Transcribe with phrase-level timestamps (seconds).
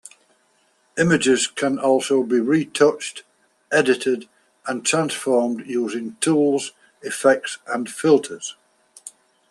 [0.97, 3.21] Images can also be retouched,
[3.71, 4.27] edited,
[4.65, 6.71] and transformed using tools,
[7.03, 8.55] effects and filters.